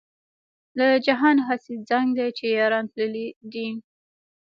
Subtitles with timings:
[0.77, 3.67] له جهانه هسې زنګ دی چې یاران تللي دي.